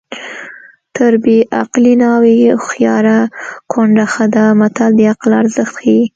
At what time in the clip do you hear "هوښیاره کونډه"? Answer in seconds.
2.61-4.05